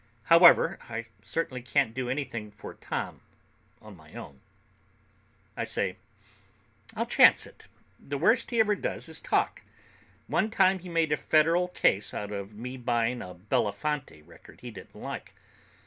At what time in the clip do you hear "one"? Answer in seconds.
10.25-10.49